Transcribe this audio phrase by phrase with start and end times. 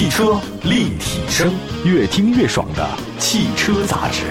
[0.00, 1.52] 汽车立体声，
[1.84, 2.88] 越听越爽的
[3.18, 4.24] 汽车杂志。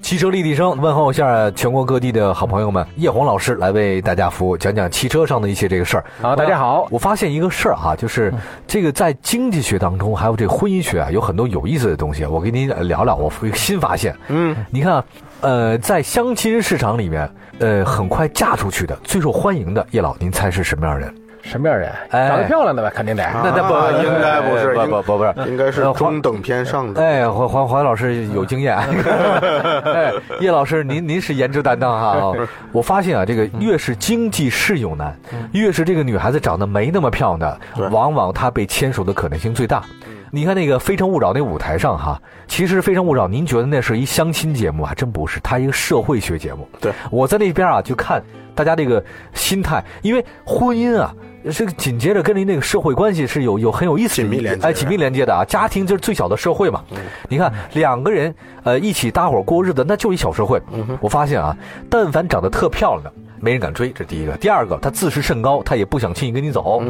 [0.00, 6.04] 汽车立体声，问候一下全国各地的好朋友们，叶红老师来为大家服务，讲讲汽车上的一些这个事儿。
[6.22, 6.86] 好，大家好。
[6.88, 8.32] 我发现一个事儿哈，就是
[8.64, 12.24] 这个在经济学当中，还有这婚姻学啊，有很多有意思的东西。
[12.24, 14.16] 我跟您聊聊，我一个新发现。
[14.28, 15.04] 嗯，你看，
[15.40, 21.14] 呃，在相亲市场里面，呃，很快嫁出去的、最受欢迎的，叶老，您猜是什么样人？
[21.40, 21.90] 什么样人？
[22.10, 23.22] 长得漂亮的吧，肯定得。
[23.32, 27.00] 那那不应该不是，不不不不是，应该是中等偏上的。
[27.00, 28.76] 哎，黄黄黄老师有经验。
[29.86, 32.32] 哎，叶老师，您您是颜值担当哈。
[32.72, 35.16] 我发现啊，这个越是经济适用男，
[35.52, 39.82] 越是这个女孩子长得没那么漂亮的，往往她被牵手的可能性最大。
[40.30, 46.68] 你看那个《非诚勿扰》那舞台上哈，其实《非诚勿扰》，您觉得那是一相亲节目还真不是，它一个社会学节目。
[46.80, 48.22] 对，我在那边啊就看
[48.54, 49.02] 大家这个
[49.32, 51.14] 心态，因为婚姻啊。
[51.52, 55.44] 这个紧接着跟您那个社会关系是有有很有意思的紧密连接，哎，紧密连接的啊！
[55.44, 56.82] 家庭就是最小的社会嘛。
[57.28, 60.60] 你看两个人呃一起搭伙过日子，那就一小社会。
[61.00, 61.56] 我发现啊，
[61.88, 64.36] 但凡长得特漂亮的，没人敢追，这第一个。
[64.36, 66.82] 第二个，他自视甚高，他也不想轻易跟你走，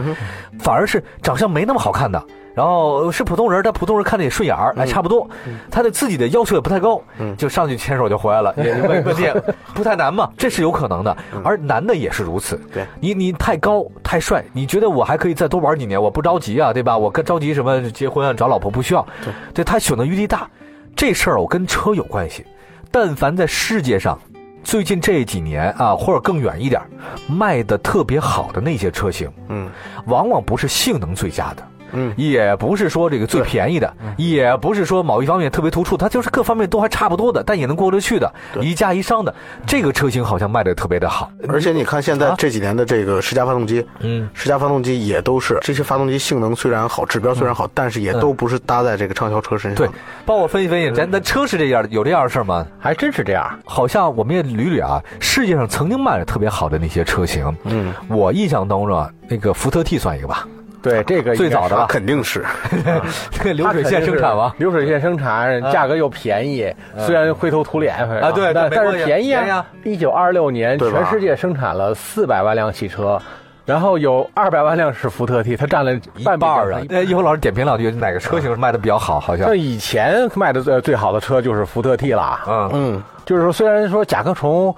[0.59, 2.21] 反而是长相没那么好看的。
[2.59, 5.31] 然后是普通人，但普通人看着也顺眼儿，哎，差不多。
[5.71, 7.01] 他对自己的要求也不太高，
[7.37, 9.31] 就上去牵手就回来了，也问 问题
[9.75, 11.17] 不太难嘛，这是有可能的。
[11.45, 12.61] 而男的也是如此。
[12.75, 16.99] 对，你你太高太帅，你觉得我还可以再多玩几年，我不着急啊，对吧？
[16.99, 19.07] 我跟着急什么结婚啊、找老婆不需要。
[19.25, 20.51] 对，对他选择余地大，
[20.97, 22.45] 这事儿我跟车有关系。
[22.91, 24.19] 但凡在世界上，
[24.65, 26.83] 最近这几年啊，或者更远一点，
[27.29, 29.71] 卖的特别好的那些车型，嗯，
[30.07, 31.63] 往往不是性能最佳的。
[31.93, 39.35] 嗯，也不是说这个最便宜的，也不是说某一方面特别突出，它就是各方面都还差不多的，但也能过得去的，一加一商的
[39.67, 41.31] 这个车型好像卖的特别的好。
[41.49, 49.77] 而且你看现在这几年的这个十佳发动机，嗯，十佳发动机也都是这些发动机性能虽然好，指标虽然好，但是也都不是搭在这个畅销车身上。
[49.77, 49.89] 对，
[50.25, 52.67] 帮我分析分析，咱的车是这样的，有这样的事吗？
[52.79, 60.47] 还真是这样，好像我们也捋捋啊，世界上曾经卖的特别好的那些车型，嗯，我印象当中啊，那个福特 T 算一个吧。
[60.81, 62.45] 对这个最早的肯定是，
[63.43, 64.55] 这流水线生产吗？
[64.59, 69.65] 流水线生产，价格又便宜，虽然灰头土脸啊，对，但是便宜啊。
[69.85, 73.21] 一九二六年，全世界生产了四百万辆汽车，
[73.65, 75.93] 然后有二百万辆是福特 T，它占了
[76.25, 76.81] 半半啊。
[76.89, 79.19] 那一会老师点评两句，哪个车型卖的比较好？
[79.19, 82.39] 好像以前卖的最最好的车就是福特 T 了。
[82.47, 84.75] 嗯嗯，就是说，虽然说甲壳虫。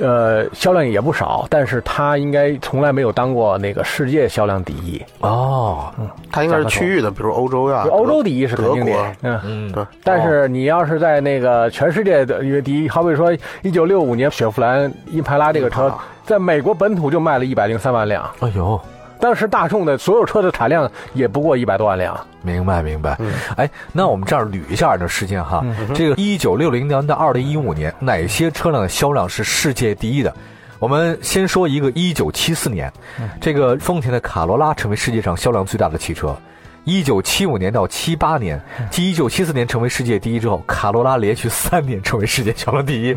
[0.00, 5.92] 呃，销量也不少，但是它应该从来没有当过那个世界销量第一哦。
[5.98, 8.92] 嗯，它应该是区域的，比如欧洲呀，欧洲第一是肯定的。
[9.22, 9.84] 嗯嗯，对。
[10.02, 13.32] 但是你要是在那个全世界的约第一，好比说
[13.62, 15.92] 一九六五年雪佛兰英派拉这个车，
[16.24, 18.28] 在美国本土就卖了一百零三万辆。
[18.40, 18.80] 哎呦。
[19.26, 22.16] 当时大众的所有车的产量也不过一百多万辆。
[22.42, 23.18] 明白，明白。
[23.56, 25.66] 哎，那我们这儿捋一下这时间哈。
[25.92, 30.32] 这个一九六零年到二零一五年，哪些车辆的销量是世界第一的？
[30.78, 32.92] 我们先说一个一九七四年，
[33.40, 36.36] 这个丰田的卡罗拉成为世界上销量最大的汽车。
[36.84, 43.16] 一九七五年到七八年，继一九七四年成为世界第一之后，卡罗拉连续三年成为世界销量第一。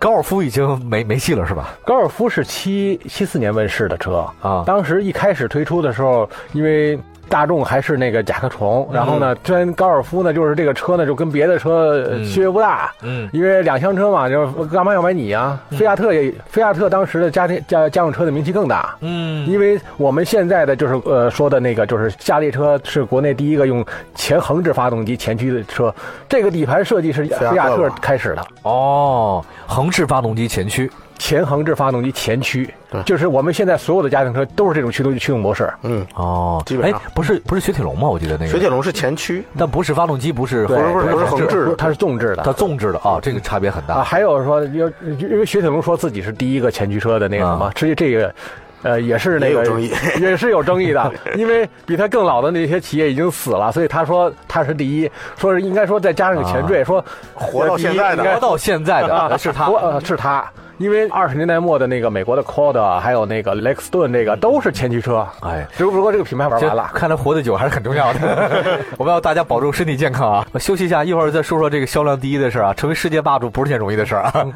[0.00, 1.78] 高尔夫已经没没戏了，是吧？
[1.84, 6.98] 高尔夫是七七四年问世的车啊，当时一开始推出的时候，因为。
[7.30, 15.58] 大众还是那个甲壳虫，然后呢，真高尔夫呢，就是这个车呢，就跟别的车区别不大，嗯，因为两厢车嘛，就是干嘛要买你啊？
[15.70, 23.84] 菲亚特也，菲亚特当时的家庭家家用车的名气更大，嗯，因为我们现在的就是呃说的那个就是夏利车是国内第一个用
[24.16, 25.94] 前横置发动机前驱的车，
[26.28, 30.90] 这个底盘设计是菲亚特开始的，哦，横置发动机前驱。
[31.20, 35.70] 前横置发动机前驱，对，就是我们现在所有的家庭车都是这种驱动驱动模式。
[35.82, 38.08] 嗯，哦，基本上，哎，不是不是雪铁龙吗？
[38.08, 38.48] 我记得那个。
[38.48, 40.80] 雪铁龙是前驱，但不是发动机，不是，不是
[41.10, 43.96] 不是横置，它是纵置的，它纵置的啊，这个差别很大。
[43.96, 48.34] 啊，还有说，因为因为雪铁龙说自己是第一个前驱车的那个什么，实际这个，
[48.82, 57.04] 呃，也是那个有争议，也是有争议的，因为比他更老的那些企业已经死了，所以他说他是第一，说是应该说再加上个前缀，说
[57.34, 59.70] 活到现在的，活到现在的是他，
[60.04, 60.44] 是他。
[60.78, 65.28] 因为二十年代末的那个美国的 c o d 还有那个雷克斯顿，那个都是前驱车。
[65.42, 66.90] 哎，只不过这个品牌玩完了。
[66.94, 68.80] 看来活得久还是很重要的。
[68.96, 70.46] 我们要大家保重身体健康啊！
[70.58, 72.72] 休息一下，一会儿再说说这个销量第一的事儿啊。
[72.72, 74.46] 成为世界霸主不是件容易的事儿啊。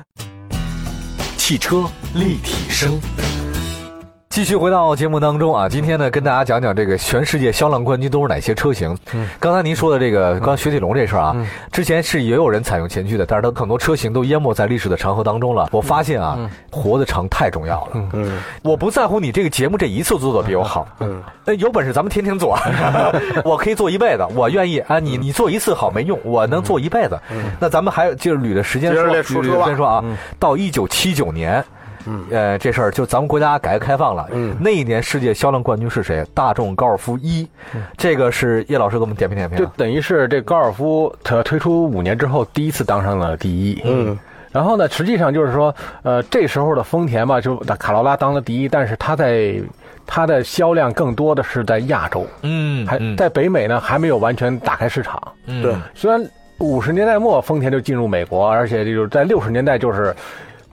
[1.37, 1.85] 汽车
[2.15, 2.99] 立体声。
[4.35, 8.99] 继续回到节目当中啊，今天呢跟大家讲讲这个全世界销量冠军都是哪些车型。
[9.13, 11.37] 嗯，刚才您说的这个刚雪铁龙这事儿啊，
[11.71, 15.69] 之前是也有人采用前驱的，但是它很多车型都淹没在历史的长河当中了。
[15.71, 16.37] 我发现啊，
[16.73, 18.09] 活得长太重要了。
[18.13, 20.85] 嗯，我不在乎你这个节目这一次做的比我好。
[20.99, 22.59] 嗯，那有本事咱们天天做，
[23.47, 24.99] 我可以做一辈子，我愿意啊。
[24.99, 27.17] 你你做一次好没用，我能做一辈子。
[27.61, 30.05] 那咱们还就是捋的时间说，捋着说啊，
[30.41, 31.65] 到一九七九年。
[32.07, 34.29] 嗯，呃，这事儿就咱们国家改革开放了。
[34.33, 36.25] 嗯，那一年世界销量冠军是谁？
[36.35, 37.49] 大众高尔夫一，
[37.97, 39.59] 这个是叶老师给我们点评点评。
[39.59, 43.81] 就等于是这高尔夫它推出五年之后第一次当上了第一。
[43.85, 44.19] 嗯，
[44.53, 49.55] 然后呢，实际上就是说，呃，这时候的丰田吧，就卡罗拉当了第一，但是它在
[50.07, 52.27] 它的销量更多的是在亚洲。
[52.43, 55.21] 嗯，还在北美呢，还没有完全打开市场。
[55.47, 56.23] 对，虽然
[56.59, 60.15] 五十年代末丰田就进入美国，而且就是在六十年代就是。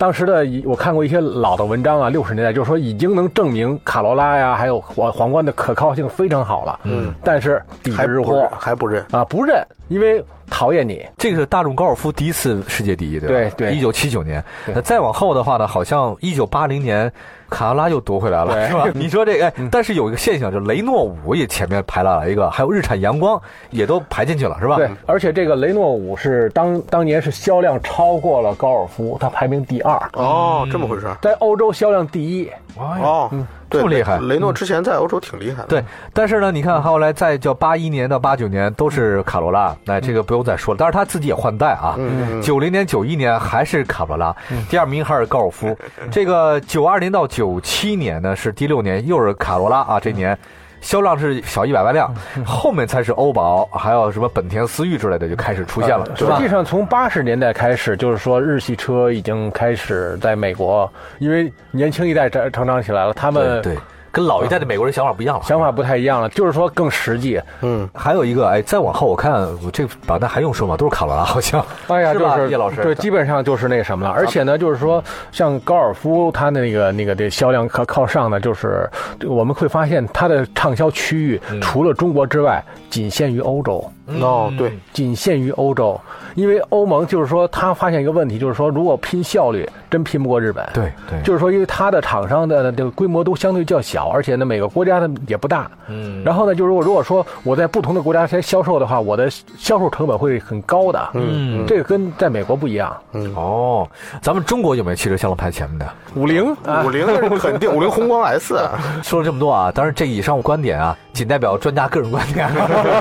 [0.02, 6.80] 当时的我看过一些老的文章啊，六十年代就是说已经能证明卡罗拉呀，还有皇皇冠的可靠性非常好了。
[6.86, 11.06] 嗯，但是抵制日货还不认啊，不认，因为讨厌你。
[11.20, 13.56] 这个是大众高尔夫第一次世界第一，对吧？
[13.56, 14.44] 对对，一九七九年。
[14.74, 17.14] 那再往后的话呢，好像一九八零年。
[17.52, 18.86] 卡罗拉又夺回来了，是吧？
[18.96, 23.40] 你说这个，但是有一个现象，就雷诺五也前面排了一个，还有日产阳光
[23.70, 24.78] 也都排进去了，是吧？
[24.78, 29.94] 对，而且这个雷诺五是当当年是销量超过了高尔夫，它排名第二。
[30.14, 32.50] 哦，这么回事，在欧洲销量第一。
[32.78, 33.30] 哦，
[33.72, 34.20] 这么厉害！
[34.20, 35.68] 雷诺之前在欧洲挺厉害的。
[35.68, 35.84] 对，
[36.14, 40.78] 但是呢，你看后来在叫八一年到八九年都是卡罗拉，那这个不用再说了。
[40.78, 41.98] 但是他自己也换代啊，
[42.44, 44.36] 九零年、九一年还是卡罗拉，
[44.70, 45.76] 第二名还是高尔夫。
[46.12, 50.38] 这个九二年到九七年呢是第六年，又是卡罗拉啊，这年。
[50.82, 52.14] 销量是小一百万辆，
[52.46, 56.06] 后面才是欧宝，还有什么本田思域之类的就开始出现了。
[56.16, 63.78] 实际上，从八十年代开始，就是说日系车已经开始在美国，因为年轻一代成成长起来了，他们对。
[64.12, 67.42] 跟老一代的美国人想法不一样了，想法不太一样了，就是说更实际。
[67.62, 70.76] 嗯，还有一个，哎，再往后我看，我这榜单还用说吗？
[70.76, 71.64] 都是卡罗拉， 好像。
[71.88, 74.12] 哎呀，就是叶老师，对，基本上就是那什么了。
[74.12, 78.90] 而且呢，就是说，像高尔夫，它的那个那个这销量靠靠上呢，就是
[79.26, 83.84] 我们会发现它的畅销区域除了中国之外，仅限于欧洲。
[84.20, 86.00] 哦，对，仅限于欧洲，
[86.36, 90.68] 因为欧盟就是说，他发现一个问题，就是说，如果拼效率，真拼不过日本。
[90.74, 95.70] 对对，就是说，因为它的厂商的这个规模都相对较小，而且呢，每个国家的也不大。
[95.88, 96.24] 嗯。
[96.24, 101.10] 然后呢，就是如果如果说我在不同的国家先销售的话，我的销售成本会很高的。
[101.14, 101.66] 嗯。
[101.68, 102.96] 这个跟在美国不一样。
[103.12, 103.32] 嗯。
[103.36, 103.88] 哦，
[104.22, 105.88] 咱们中国有没有汽车销量排前面的？
[106.16, 106.56] 五菱，
[106.86, 107.06] 五菱
[107.38, 108.58] 肯定， 五菱宏光 S。
[109.04, 112.50] 说了这么多啊，当然这以上观点啊，仅代表专家个人观点。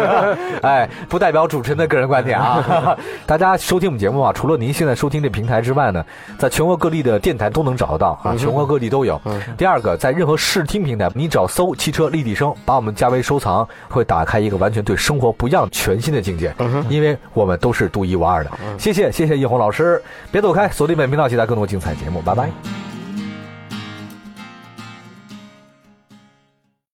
[0.63, 0.89] 哎。
[1.09, 2.97] 不代表主持人的个人观点啊！
[3.27, 6.05] 大家收听我们节目啊，除了您现在收听这平台之外呢，
[6.39, 9.21] 在全国各地的电台都能找得到啊，全国各地都有。
[9.57, 16.53] 第二个，在任何视听平台，你只要搜“汽车立体声”，把我们加为收藏，会打开一个完全对生活不一样、全新的境界。
[16.89, 18.51] 因为我们都是独一无二的。
[18.79, 22.90] 谢谢，谢谢叶红老师，别走开，锁定本频道，期待更多精彩节目，拜拜。